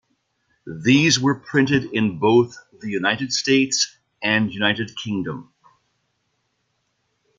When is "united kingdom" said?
4.51-5.53